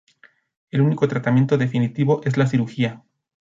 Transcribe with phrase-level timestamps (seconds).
[0.71, 3.03] El único tratamiento definitivo es la cirugía.